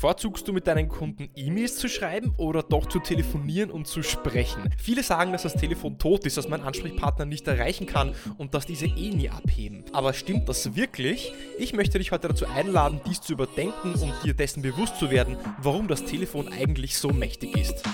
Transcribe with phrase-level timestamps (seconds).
[0.00, 4.62] Bevorzugst du mit deinen Kunden E-Mails zu schreiben oder doch zu telefonieren und zu sprechen?
[4.78, 8.64] Viele sagen, dass das Telefon tot ist, dass man Ansprechpartner nicht erreichen kann und dass
[8.64, 9.84] diese eh nie abheben.
[9.92, 11.34] Aber stimmt das wirklich?
[11.58, 15.36] Ich möchte dich heute dazu einladen, dies zu überdenken und dir dessen bewusst zu werden,
[15.58, 17.84] warum das Telefon eigentlich so mächtig ist.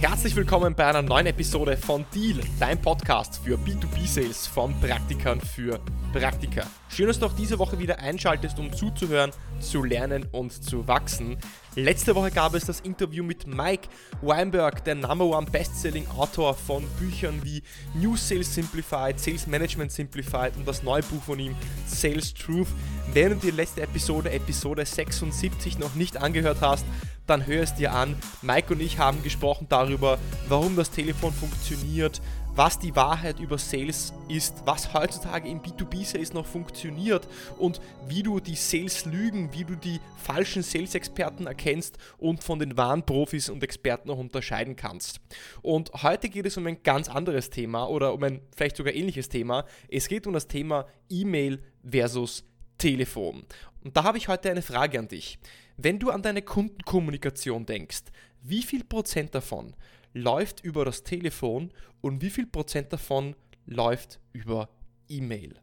[0.00, 5.80] Herzlich willkommen bei einer neuen Episode von Deal, dein Podcast für B2B-Sales von Praktikern für
[6.12, 6.68] Praktiker.
[6.88, 11.36] Schön, dass du auch diese Woche wieder einschaltest, um zuzuhören, zu lernen und zu wachsen.
[11.74, 13.88] Letzte Woche gab es das Interview mit Mike
[14.22, 20.56] Weinberg, der Number One Bestselling Autor von Büchern wie New Sales Simplified, Sales Management Simplified
[20.56, 22.68] und das neue Buch von ihm Sales Truth.
[23.12, 26.84] Wenn du die letzte Episode, Episode 76 noch nicht angehört hast,
[27.28, 28.16] dann hör es dir an.
[28.42, 32.20] Mike und ich haben gesprochen darüber, warum das Telefon funktioniert,
[32.54, 38.40] was die Wahrheit über Sales ist, was heutzutage im B2B-Sales noch funktioniert und wie du
[38.40, 44.08] die Sales-Lügen, wie du die falschen Sales-Experten erkennst und von den wahren Profis und Experten
[44.08, 45.20] noch unterscheiden kannst.
[45.62, 49.28] Und heute geht es um ein ganz anderes Thema oder um ein vielleicht sogar ähnliches
[49.28, 49.64] Thema.
[49.88, 52.44] Es geht um das Thema E-Mail versus
[52.76, 53.44] Telefon.
[53.84, 55.38] Und da habe ich heute eine Frage an dich.
[55.80, 58.02] Wenn du an deine Kundenkommunikation denkst,
[58.42, 59.76] wie viel Prozent davon
[60.12, 64.70] läuft über das Telefon und wie viel Prozent davon läuft über
[65.08, 65.54] E-Mail?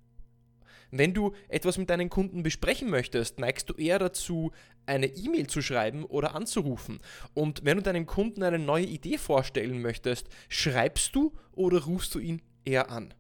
[0.89, 4.53] Wenn du etwas mit deinen Kunden besprechen möchtest, neigst du eher dazu,
[4.86, 7.02] eine E-Mail zu schreiben oder anzurufen.
[7.33, 12.19] Und wenn du deinem Kunden eine neue Idee vorstellen möchtest, schreibst du oder rufst du
[12.19, 13.13] ihn eher an?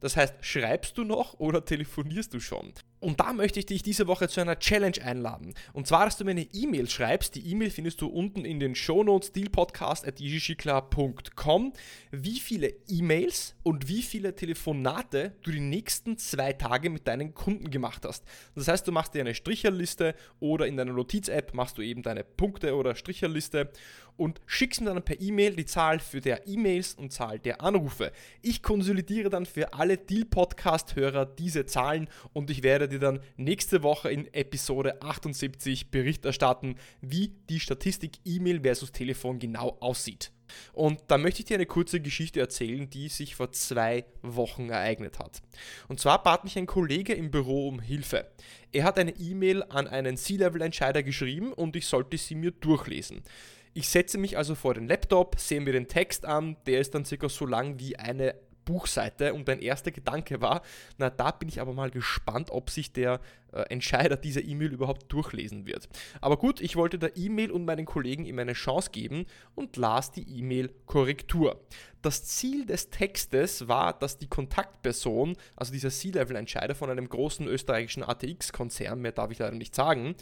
[0.00, 2.72] Das heißt, schreibst du noch oder telefonierst du schon?
[3.04, 5.52] Und da möchte ich dich diese Woche zu einer Challenge einladen.
[5.74, 7.34] Und zwar, dass du mir eine E-Mail schreibst.
[7.34, 11.72] Die E-Mail findest du unten in den Shownotes dealpodcast.com.
[12.10, 17.70] Wie viele E-Mails und wie viele Telefonate du die nächsten zwei Tage mit deinen Kunden
[17.70, 18.24] gemacht hast.
[18.54, 22.24] Das heißt, du machst dir eine Stricherliste oder in deiner Notiz-App machst du eben deine
[22.24, 23.70] Punkte oder Stricherliste
[24.16, 28.12] und schickst mir dann per E-Mail die Zahl für der E-Mails und Zahl der Anrufe.
[28.42, 34.10] Ich konsolidiere dann für alle Deal-Podcast-Hörer diese Zahlen und ich werde dir dann nächste Woche
[34.10, 40.30] in Episode 78 Bericht erstatten, wie die Statistik E-Mail versus Telefon genau aussieht.
[40.72, 45.18] Und da möchte ich dir eine kurze Geschichte erzählen, die sich vor zwei Wochen ereignet
[45.18, 45.42] hat.
[45.88, 48.30] Und zwar bat mich ein Kollege im Büro um Hilfe.
[48.72, 53.22] Er hat eine E-Mail an einen C-Level-Entscheider geschrieben und ich sollte sie mir durchlesen.
[53.76, 57.04] Ich setze mich also vor den Laptop, sehe mir den Text an, der ist dann
[57.04, 60.62] circa so lang wie eine Buchseite und mein erster Gedanke war,
[60.96, 63.20] na da bin ich aber mal gespannt, ob sich der
[63.52, 65.88] äh, Entscheider dieser E-Mail überhaupt durchlesen wird.
[66.20, 69.26] Aber gut, ich wollte der E-Mail und meinen Kollegen ihm eine Chance geben
[69.56, 71.60] und las die E-Mail Korrektur.
[72.00, 78.02] Das Ziel des Textes war, dass die Kontaktperson, also dieser C-Level-Entscheider von einem großen österreichischen
[78.02, 80.14] ATX-Konzern, mehr darf ich leider nicht sagen,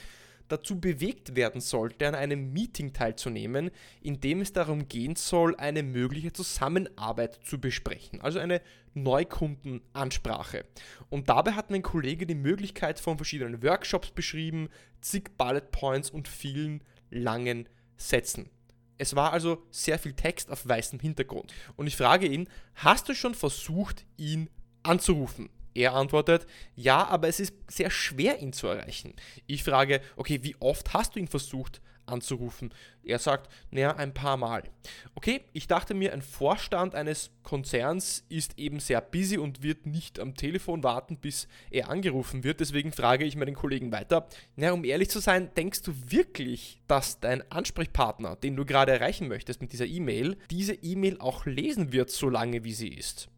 [0.52, 3.70] dazu bewegt werden sollte, an einem Meeting teilzunehmen,
[4.02, 8.60] in dem es darum gehen soll, eine mögliche Zusammenarbeit zu besprechen, also eine
[8.94, 10.64] Neukundenansprache.
[11.08, 14.68] Und dabei hat mein Kollege die Möglichkeit von verschiedenen Workshops beschrieben,
[15.00, 18.50] zig Bullet Points und vielen langen Sätzen.
[18.98, 21.52] Es war also sehr viel Text auf weißem Hintergrund.
[21.76, 24.48] Und ich frage ihn, hast du schon versucht, ihn
[24.82, 25.48] anzurufen?
[25.74, 29.14] Er antwortet, ja, aber es ist sehr schwer, ihn zu erreichen.
[29.46, 32.74] Ich frage, okay, wie oft hast du ihn versucht anzurufen?
[33.04, 34.64] Er sagt, naja, ein paar Mal.
[35.14, 40.20] Okay, ich dachte mir, ein Vorstand eines Konzerns ist eben sehr busy und wird nicht
[40.20, 42.60] am Telefon warten, bis er angerufen wird.
[42.60, 47.20] Deswegen frage ich meinen Kollegen weiter, naja, um ehrlich zu sein, denkst du wirklich, dass
[47.20, 52.10] dein Ansprechpartner, den du gerade erreichen möchtest mit dieser E-Mail, diese E-Mail auch lesen wird,
[52.10, 53.28] so lange wie sie ist?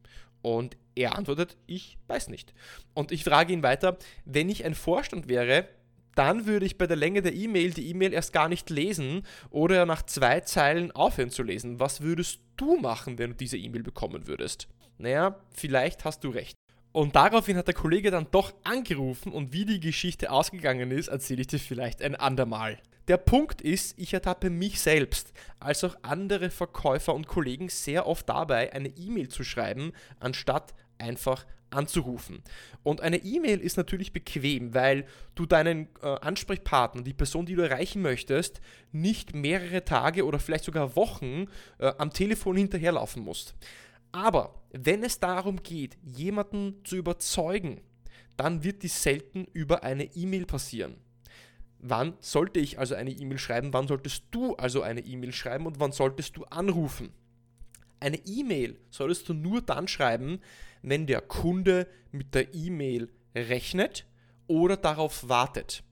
[0.43, 2.55] Und er antwortet, ich weiß nicht.
[2.95, 5.69] Und ich frage ihn weiter, wenn ich ein Vorstand wäre,
[6.15, 9.85] dann würde ich bei der Länge der E-Mail die E-Mail erst gar nicht lesen oder
[9.87, 11.81] nach zwei Zeilen aufhören zu lesen.
[11.81, 14.69] Was würdest du machen, wenn du diese E-Mail bekommen würdest?
[14.99, 16.55] Naja, vielleicht hast du recht.
[16.93, 21.41] Und daraufhin hat der Kollege dann doch angerufen und wie die Geschichte ausgegangen ist, erzähle
[21.41, 22.79] ich dir vielleicht ein andermal.
[23.09, 28.29] Der Punkt ist, ich ertappe mich selbst als auch andere Verkäufer und Kollegen sehr oft
[28.29, 32.43] dabei, eine E-Mail zu schreiben, anstatt einfach anzurufen.
[32.83, 37.63] Und eine E-Mail ist natürlich bequem, weil du deinen äh, Ansprechpartner, die Person, die du
[37.63, 38.61] erreichen möchtest,
[38.93, 41.47] nicht mehrere Tage oder vielleicht sogar Wochen
[41.79, 43.55] äh, am Telefon hinterherlaufen musst.
[44.13, 47.81] Aber wenn es darum geht, jemanden zu überzeugen,
[48.37, 50.97] dann wird dies selten über eine E-Mail passieren.
[51.79, 53.73] Wann sollte ich also eine E-Mail schreiben?
[53.73, 57.13] Wann solltest du also eine E-Mail schreiben und wann solltest du anrufen?
[58.01, 60.41] Eine E-Mail solltest du nur dann schreiben,
[60.85, 64.07] wenn der Kunde mit der E-Mail rechnet
[64.47, 65.83] oder darauf wartet.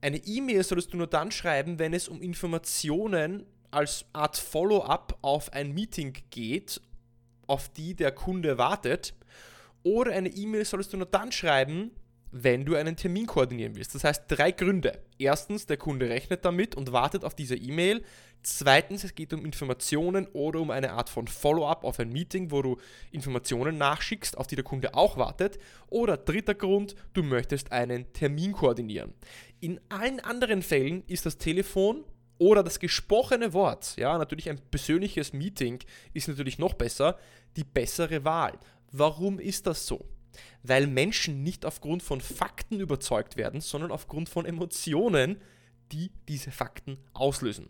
[0.00, 5.52] Eine E-Mail solltest du nur dann schreiben, wenn es um Informationen als Art Follow-up auf
[5.52, 6.80] ein Meeting geht,
[7.46, 9.14] auf die der Kunde wartet.
[9.82, 11.90] Oder eine E-Mail solltest du nur dann schreiben,
[12.30, 13.94] wenn du einen Termin koordinieren willst.
[13.94, 14.98] Das heißt drei Gründe.
[15.18, 18.02] Erstens, der Kunde rechnet damit und wartet auf diese E-Mail.
[18.42, 22.62] Zweitens, es geht um Informationen oder um eine Art von Follow-up auf ein Meeting, wo
[22.62, 22.76] du
[23.10, 25.58] Informationen nachschickst, auf die der Kunde auch wartet.
[25.88, 29.14] Oder dritter Grund, du möchtest einen Termin koordinieren.
[29.60, 32.04] In allen anderen Fällen ist das Telefon
[32.38, 35.80] oder das gesprochene Wort, ja, natürlich ein persönliches Meeting
[36.14, 37.18] ist natürlich noch besser,
[37.56, 38.58] die bessere Wahl.
[38.92, 40.06] Warum ist das so?
[40.62, 45.40] Weil Menschen nicht aufgrund von Fakten überzeugt werden, sondern aufgrund von Emotionen,
[45.92, 47.68] die diese Fakten auslösen.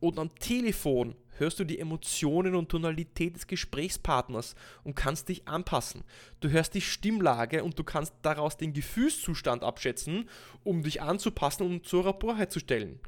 [0.00, 6.04] Und am Telefon hörst du die Emotionen und Tonalität des Gesprächspartners und kannst dich anpassen.
[6.40, 10.28] Du hörst die Stimmlage und du kannst daraus den Gefühlszustand abschätzen,
[10.62, 13.00] um dich anzupassen und zur Rapport herzustellen.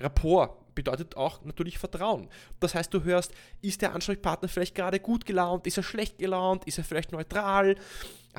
[0.00, 2.28] Rapport bedeutet auch natürlich Vertrauen.
[2.58, 6.64] Das heißt, du hörst, ist der Ansprechpartner vielleicht gerade gut gelaunt, ist er schlecht gelaunt,
[6.64, 7.76] ist er vielleicht neutral,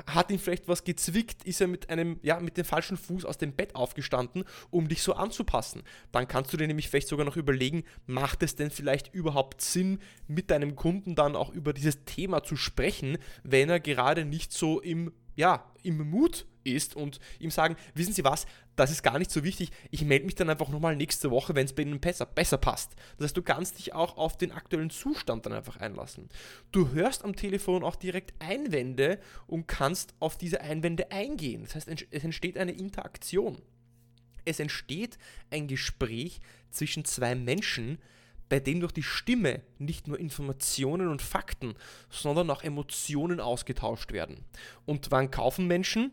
[0.08, 3.38] hat ihn vielleicht was gezwickt, ist er mit einem, ja, mit dem falschen Fuß aus
[3.38, 5.84] dem Bett aufgestanden, um dich so anzupassen.
[6.12, 10.00] Dann kannst du dir nämlich vielleicht sogar noch überlegen, macht es denn vielleicht überhaupt Sinn,
[10.28, 14.80] mit deinem Kunden dann auch über dieses Thema zu sprechen, wenn er gerade nicht so
[14.80, 18.46] im, ja, im Mut ist und ihm sagen, wissen Sie was,
[18.76, 21.66] das ist gar nicht so wichtig, ich melde mich dann einfach nochmal nächste Woche, wenn
[21.66, 22.96] es bei Ihnen besser, besser passt.
[23.18, 26.30] Das heißt, du kannst dich auch auf den aktuellen Zustand dann einfach einlassen.
[26.72, 31.64] Du hörst am Telefon auch direkt Einwände und kannst auf diese Einwände eingehen.
[31.64, 33.62] Das heißt, es entsteht eine Interaktion.
[34.46, 35.18] Es entsteht
[35.52, 36.40] ein Gespräch
[36.72, 38.00] zwischen zwei Menschen,
[38.52, 41.74] bei dem durch die Stimme nicht nur Informationen und Fakten,
[42.12, 44.46] sondern auch Emotionen ausgetauscht werden.
[44.86, 46.12] Und wann kaufen Menschen?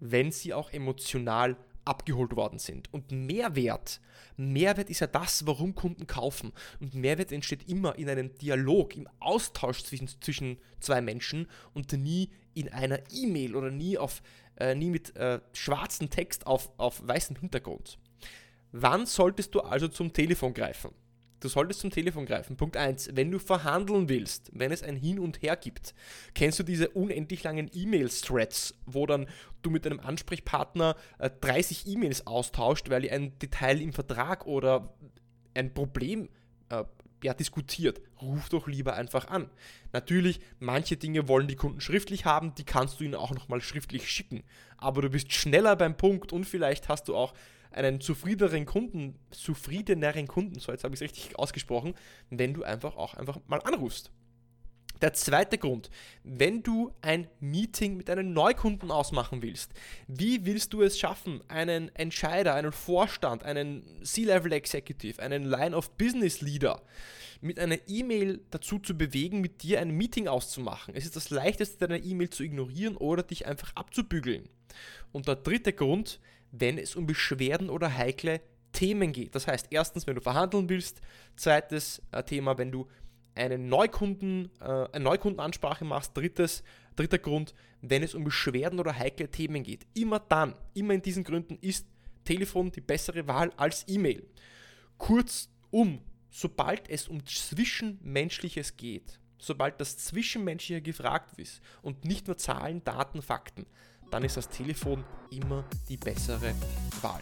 [0.00, 2.92] wenn sie auch emotional abgeholt worden sind.
[2.92, 4.00] Und Mehrwert,
[4.36, 6.52] Mehrwert ist ja das, warum Kunden kaufen.
[6.80, 12.30] Und Mehrwert entsteht immer in einem Dialog, im Austausch zwischen, zwischen zwei Menschen und nie
[12.54, 14.22] in einer E-Mail oder nie, auf,
[14.56, 17.98] äh, nie mit äh, schwarzem Text auf, auf weißem Hintergrund.
[18.72, 20.90] Wann solltest du also zum Telefon greifen?
[21.40, 22.56] Du solltest zum Telefon greifen.
[22.56, 23.10] Punkt 1.
[23.14, 25.94] Wenn du verhandeln willst, wenn es ein Hin und Her gibt,
[26.34, 29.26] kennst du diese unendlich langen E-Mail-Threads, wo dann
[29.62, 34.94] du mit deinem Ansprechpartner äh, 30 E-Mails austauscht, weil ihr ein Detail im Vertrag oder
[35.54, 36.28] ein Problem
[36.68, 36.84] äh,
[37.22, 38.00] ja, diskutiert.
[38.20, 39.48] Ruf doch lieber einfach an.
[39.92, 44.10] Natürlich, manche Dinge wollen die Kunden schriftlich haben, die kannst du ihnen auch nochmal schriftlich
[44.10, 44.42] schicken.
[44.76, 47.34] Aber du bist schneller beim Punkt und vielleicht hast du auch
[47.72, 51.94] einen zufriedeneren Kunden, zufriedeneren Kunden, so jetzt habe ich es richtig ausgesprochen,
[52.30, 54.10] wenn du einfach auch einfach mal anrufst.
[55.00, 55.88] Der zweite Grund,
[56.24, 59.72] wenn du ein Meeting mit einem Neukunden ausmachen willst,
[60.08, 65.96] wie willst du es schaffen, einen Entscheider, einen Vorstand, einen C-Level Executive, einen Line of
[65.96, 66.82] Business Leader
[67.40, 70.94] mit einer E-Mail dazu zu bewegen, mit dir ein Meeting auszumachen?
[70.94, 74.50] Es ist das leichteste, deine E-Mail zu ignorieren oder dich einfach abzubügeln.
[75.12, 76.20] Und der dritte Grund,
[76.52, 78.40] wenn es um Beschwerden oder heikle
[78.72, 79.34] Themen geht.
[79.34, 81.00] Das heißt, erstens, wenn du verhandeln willst,
[81.36, 82.86] zweites äh, Thema, wenn du
[83.34, 86.62] einen Neukunden, äh, eine Neukundenansprache machst, drittes,
[86.96, 89.86] dritter Grund, wenn es um Beschwerden oder heikle Themen geht.
[89.94, 91.86] Immer dann, immer in diesen Gründen ist
[92.24, 94.26] Telefon die bessere Wahl als E-Mail.
[94.98, 102.84] Kurzum, sobald es um Zwischenmenschliches geht, sobald das Zwischenmenschliche gefragt ist und nicht nur Zahlen,
[102.84, 103.66] Daten, Fakten,
[104.10, 106.54] dann ist das Telefon immer die bessere
[107.02, 107.20] Wahl.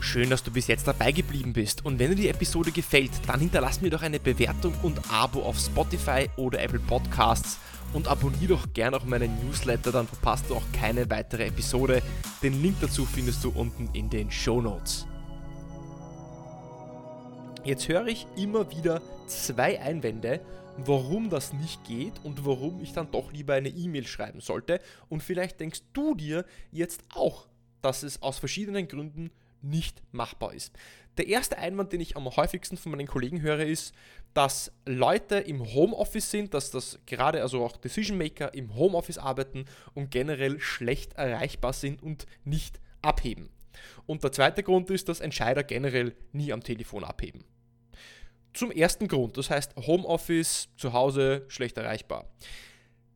[0.00, 3.40] Schön, dass du bis jetzt dabei geblieben bist und wenn dir die Episode gefällt, dann
[3.40, 7.58] hinterlass mir doch eine Bewertung und Abo auf Spotify oder Apple Podcasts
[7.92, 12.02] und abonniere doch gerne auch meinen Newsletter, dann verpasst du auch keine weitere Episode.
[12.42, 15.06] Den Link dazu findest du unten in den Show Notes.
[17.64, 20.40] Jetzt höre ich immer wieder zwei Einwände
[20.76, 24.80] warum das nicht geht und warum ich dann doch lieber eine E-Mail schreiben sollte.
[25.08, 27.48] Und vielleicht denkst du dir jetzt auch,
[27.80, 30.72] dass es aus verschiedenen Gründen nicht machbar ist.
[31.18, 33.94] Der erste Einwand, den ich am häufigsten von meinen Kollegen höre, ist,
[34.34, 39.66] dass Leute im Homeoffice sind, dass das gerade also auch Decision Maker im Homeoffice arbeiten
[39.94, 43.50] und generell schlecht erreichbar sind und nicht abheben.
[44.06, 47.44] Und der zweite Grund ist, dass Entscheider generell nie am Telefon abheben.
[48.52, 52.26] Zum ersten Grund, das heißt Homeoffice, zu Hause, schlecht erreichbar.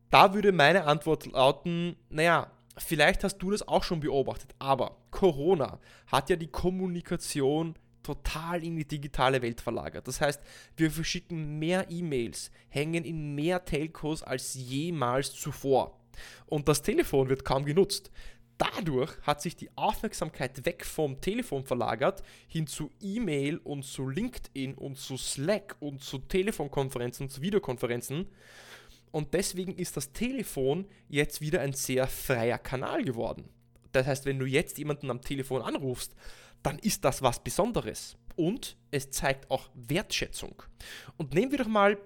[0.09, 5.79] Da würde meine Antwort lauten, naja, vielleicht hast du das auch schon beobachtet, aber Corona
[6.07, 10.07] hat ja die Kommunikation total in die digitale Welt verlagert.
[10.07, 10.41] Das heißt,
[10.77, 15.99] wir verschicken mehr E-Mails, hängen in mehr Telcos als jemals zuvor.
[16.45, 18.09] Und das Telefon wird kaum genutzt.
[18.57, 24.73] Dadurch hat sich die Aufmerksamkeit weg vom Telefon verlagert hin zu E-Mail und zu LinkedIn
[24.73, 28.27] und zu Slack und zu Telefonkonferenzen und zu Videokonferenzen.
[29.11, 33.49] Und deswegen ist das Telefon jetzt wieder ein sehr freier Kanal geworden.
[33.91, 36.15] Das heißt, wenn du jetzt jemanden am Telefon anrufst,
[36.63, 38.17] dann ist das was Besonderes.
[38.35, 40.61] Und es zeigt auch Wertschätzung.
[41.17, 41.97] Und nehmen wir doch mal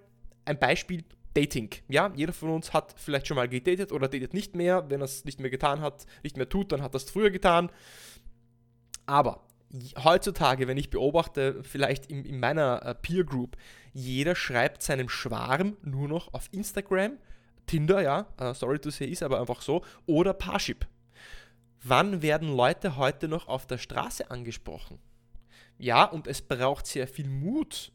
[0.46, 1.03] ein Beispiel
[1.34, 1.70] Dating.
[1.88, 4.90] Ja, jeder von uns hat vielleicht schon mal gedatet oder datet nicht mehr.
[4.90, 7.32] Wenn er es nicht mehr getan hat, nicht mehr tut, dann hat er es früher
[7.32, 7.72] getan.
[9.06, 9.46] Aber
[10.04, 13.56] heutzutage, wenn ich beobachte, vielleicht in, in meiner äh, Peer Group,
[13.94, 17.18] jeder schreibt seinem Schwarm nur noch auf Instagram,
[17.68, 20.88] Tinder, ja, uh, sorry to say, ist aber einfach so, oder Parship.
[21.84, 25.00] Wann werden Leute heute noch auf der Straße angesprochen?
[25.78, 27.92] Ja, und es braucht sehr viel Mut,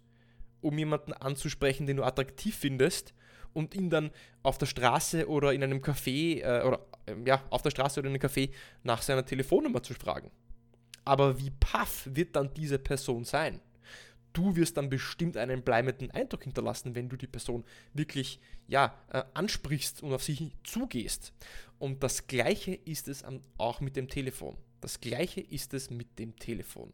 [0.61, 3.15] um jemanden anzusprechen, den du attraktiv findest
[3.57, 4.11] und ihn dann
[4.43, 8.09] auf der Straße oder in einem Café äh, oder äh, ja, auf der Straße oder
[8.11, 8.51] in einem Café
[8.83, 10.31] nach seiner Telefonnummer zu fragen.
[11.05, 13.61] Aber wie paff wird dann diese Person sein?
[14.35, 19.23] Du wirst dann bestimmt einen bleibenden Eindruck hinterlassen, wenn du die Person wirklich ja, äh,
[19.33, 21.33] ansprichst und auf sie zugehst.
[21.79, 23.25] Und das gleiche ist es
[23.57, 24.59] auch mit dem Telefon.
[24.83, 26.93] Das gleiche ist es mit dem Telefon.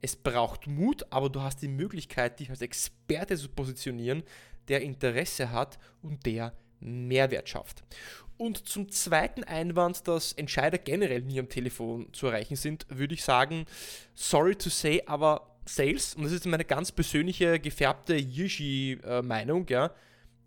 [0.00, 4.22] Es braucht Mut, aber du hast die Möglichkeit, dich als Experte zu positionieren,
[4.70, 7.82] der Interesse hat und der Mehrwert schafft.
[8.38, 13.22] Und zum zweiten Einwand, dass Entscheider generell nie am Telefon zu erreichen sind, würde ich
[13.22, 13.66] sagen,
[14.14, 19.90] sorry to say, aber Sales, und das ist meine ganz persönliche gefärbte Yishi-Meinung, ja,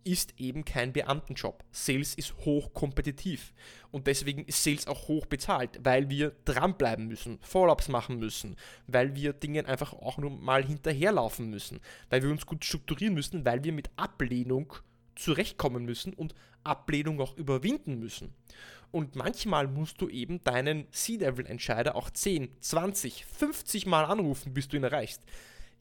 [0.04, 1.64] ist eben kein Beamtenjob.
[1.72, 3.54] Sales ist hochkompetitiv
[3.92, 8.56] und deswegen ist Sales auch hoch bezahlt, weil wir dranbleiben müssen, Follow-ups machen müssen,
[8.88, 11.80] weil wir Dingen einfach auch nur mal hinterherlaufen müssen,
[12.10, 14.74] weil wir uns gut strukturieren müssen, weil wir mit Ablehnung
[15.16, 16.34] zurechtkommen müssen und
[16.64, 18.34] Ablehnung auch überwinden müssen.
[18.92, 24.78] Und manchmal musst du eben deinen C-Level-Entscheider auch 10, 20, 50 Mal anrufen, bis du
[24.78, 25.24] ihn erreichst.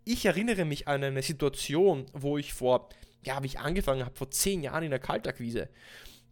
[0.04, 2.88] Ich erinnere mich an eine Situation, wo ich vor
[3.24, 5.68] ja, wie ich angefangen habe, vor zehn Jahren in der Kaltakquise,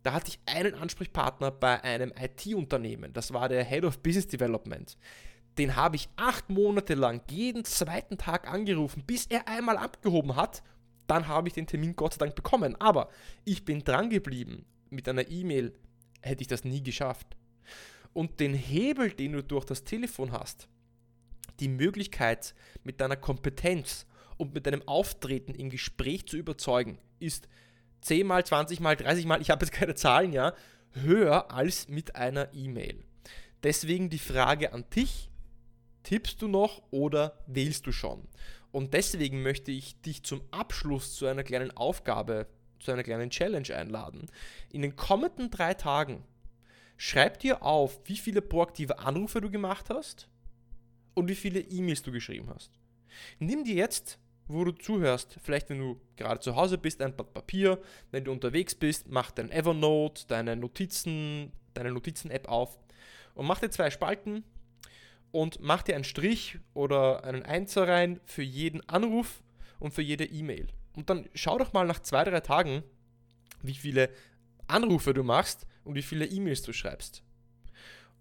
[0.03, 3.13] da hatte ich einen Ansprechpartner bei einem IT-Unternehmen.
[3.13, 4.97] Das war der Head of Business Development.
[5.59, 10.63] Den habe ich acht Monate lang jeden zweiten Tag angerufen, bis er einmal abgehoben hat.
[11.07, 12.77] Dann habe ich den Termin Gott sei Dank bekommen.
[12.81, 13.11] Aber
[13.45, 14.65] ich bin dran geblieben.
[14.89, 15.75] Mit einer E-Mail
[16.23, 17.37] hätte ich das nie geschafft.
[18.13, 20.69] Und den Hebel, den du durch das Telefon hast,
[21.61, 24.07] die Möglichkeit mit deiner Kompetenz
[24.41, 27.47] und mit deinem Auftreten im Gespräch zu überzeugen, ist
[28.01, 30.55] 10 mal, 20 mal, 30 mal, ich habe jetzt keine Zahlen, ja,
[30.93, 33.05] höher als mit einer E-Mail.
[33.63, 35.29] Deswegen die Frage an dich,
[36.03, 38.27] tippst du noch oder wählst du schon?
[38.73, 42.47] Und deswegen möchte ich dich zum Abschluss zu einer kleinen Aufgabe,
[42.79, 44.31] zu einer kleinen Challenge einladen.
[44.71, 46.25] In den kommenden drei Tagen
[46.97, 50.29] schreib dir auf, wie viele proaktive Anrufe du gemacht hast
[51.13, 52.71] und wie viele E-Mails du geschrieben hast.
[53.39, 54.19] Nimm dir jetzt
[54.53, 55.39] wo du zuhörst.
[55.43, 57.79] Vielleicht, wenn du gerade zu Hause bist, ein Blatt Papier.
[58.11, 62.79] Wenn du unterwegs bist, mach dein Evernote, deine Notizen, deine Notizen-App auf
[63.35, 64.45] und mach dir zwei Spalten
[65.33, 69.43] und mach dir einen Strich oder einen Einser rein für jeden Anruf
[69.79, 70.69] und für jede E-Mail.
[70.95, 72.83] Und dann schau doch mal nach zwei, drei Tagen,
[73.63, 74.11] wie viele
[74.67, 77.23] Anrufe du machst und wie viele E-Mails du schreibst.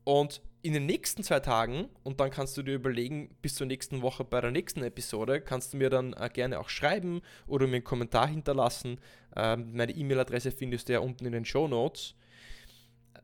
[0.03, 4.01] Und in den nächsten zwei Tagen, und dann kannst du dir überlegen, bis zur nächsten
[4.01, 7.78] Woche bei der nächsten Episode, kannst du mir dann äh, gerne auch schreiben oder mir
[7.78, 9.00] einen Kommentar hinterlassen.
[9.36, 12.16] Ähm, meine E-Mail-Adresse findest du ja unten in den Show Notes.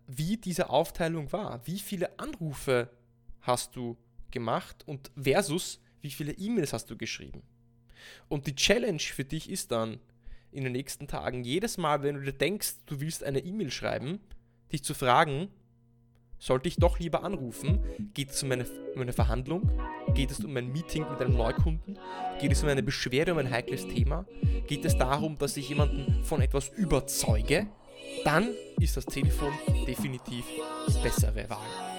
[0.08, 1.66] Wie diese Aufteilung war.
[1.66, 2.90] Wie viele Anrufe
[3.42, 3.98] hast du
[4.32, 7.42] gemacht und versus wie viele E-Mails hast du geschrieben.
[8.28, 10.00] Und die Challenge für dich ist dann
[10.52, 14.20] in den nächsten Tagen, jedes Mal, wenn du dir denkst, du willst eine E-Mail schreiben,
[14.72, 15.50] dich zu fragen,
[16.40, 17.84] sollte ich doch lieber anrufen?
[18.14, 18.66] Geht es um eine,
[18.96, 19.70] um eine Verhandlung?
[20.14, 21.98] Geht es um ein Meeting mit einem Neukunden?
[22.40, 24.26] Geht es um eine Beschwerde, um ein heikles Thema?
[24.68, 27.68] Geht es darum, dass ich jemanden von etwas überzeuge?
[28.24, 28.50] Dann
[28.80, 29.54] ist das Telefon
[29.88, 30.46] definitiv
[30.88, 31.95] die bessere Wahl.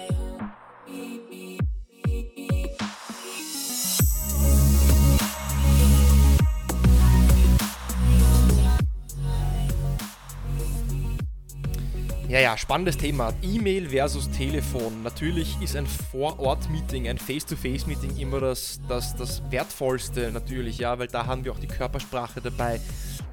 [12.29, 13.33] Ja, ja, spannendes Thema.
[13.41, 15.01] E-Mail versus Telefon.
[15.01, 21.25] Natürlich ist ein Vor-Ort-Meeting, ein Face-to-Face-Meeting immer das, das, das Wertvollste natürlich, ja, weil da
[21.25, 22.81] haben wir auch die Körpersprache dabei.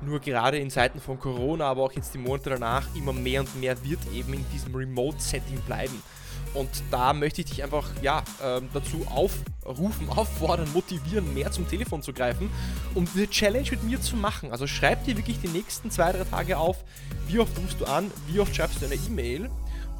[0.01, 3.61] Nur gerade in Zeiten von Corona, aber auch jetzt die Monate danach, immer mehr und
[3.61, 6.01] mehr wird eben in diesem Remote-Setting bleiben.
[6.55, 12.03] Und da möchte ich dich einfach ja, ähm, dazu aufrufen, auffordern, motivieren, mehr zum Telefon
[12.03, 12.51] zu greifen,
[12.95, 14.53] um diese Challenge mit mir zu machen.
[14.53, 16.85] Also schreib dir wirklich die nächsten zwei, drei Tage auf,
[17.27, 19.51] wie oft rufst du an, wie oft schreibst du eine E-Mail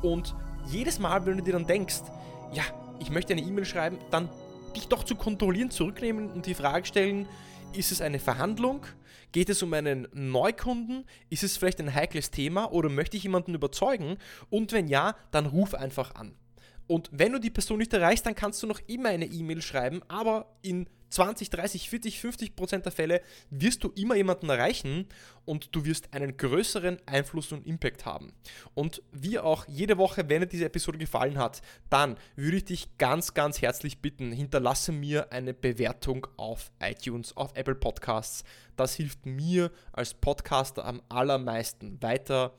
[0.03, 0.35] und
[0.67, 2.03] jedes Mal, wenn du dir dann denkst,
[2.53, 2.63] ja,
[3.01, 4.29] ich möchte eine E-Mail schreiben, dann
[4.77, 7.27] dich doch zu kontrollieren, zurücknehmen und die Frage stellen,
[7.73, 8.87] ist es eine Verhandlung?
[9.33, 11.05] Geht es um einen Neukunden?
[11.29, 14.17] Ist es vielleicht ein heikles Thema oder möchte ich jemanden überzeugen?
[14.49, 16.37] Und wenn ja, dann ruf einfach an.
[16.87, 20.03] Und wenn du die Person nicht erreichst, dann kannst du noch immer eine E-Mail schreiben,
[20.09, 25.07] aber in 20, 30, 40, 50 Prozent der Fälle wirst du immer jemanden erreichen
[25.45, 28.33] und du wirst einen größeren Einfluss und Impact haben.
[28.75, 32.99] Und wie auch jede Woche, wenn dir diese Episode gefallen hat, dann würde ich dich
[32.99, 38.43] ganz, ganz herzlich bitten, hinterlasse mir eine Bewertung auf iTunes, auf Apple Podcasts.
[38.75, 42.57] Das hilft mir als Podcaster am allermeisten weiter.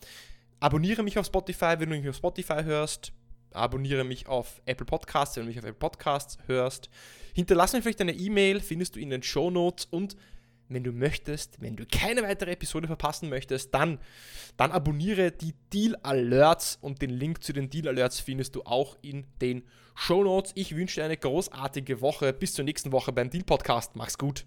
[0.61, 3.11] Abonniere mich auf Spotify, wenn du mich auf Spotify hörst
[3.55, 6.89] abonniere mich auf Apple Podcasts, wenn du mich auf Apple Podcasts hörst.
[7.33, 10.15] Hinterlass mir vielleicht eine E-Mail, findest du in den Show Notes und
[10.67, 13.99] wenn du möchtest, wenn du keine weitere Episode verpassen möchtest, dann,
[14.57, 18.97] dann abonniere die Deal Alerts und den Link zu den Deal Alerts findest du auch
[19.01, 19.63] in den
[19.95, 20.51] Show Notes.
[20.55, 22.33] Ich wünsche dir eine großartige Woche.
[22.33, 23.95] Bis zur nächsten Woche beim Deal Podcast.
[23.95, 24.45] Mach's gut.